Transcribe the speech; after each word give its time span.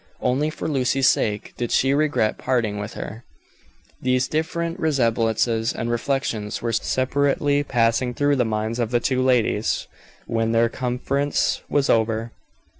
Only 0.19 0.49
for 0.49 0.67
Lucy's 0.67 1.07
sake 1.07 1.53
did 1.57 1.71
she 1.71 1.93
regret 1.93 2.39
parting 2.39 2.79
with 2.79 2.95
her. 2.95 3.23
These 4.01 4.27
different 4.27 4.79
resemblances 4.79 5.73
and 5.73 5.91
reflections 5.91 6.59
were 6.59 6.73
separately 6.73 7.61
passing 7.63 8.15
through 8.15 8.37
the 8.37 8.43
minds 8.43 8.79
of 8.79 8.89
the 8.89 8.99
two 8.99 9.21
ladies 9.21 9.85
when 10.25 10.53
their 10.53 10.69
conference 10.69 11.61
was 11.69 11.87
over. 11.87 12.31